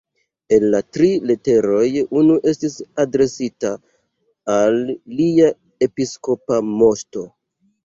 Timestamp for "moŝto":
6.75-7.29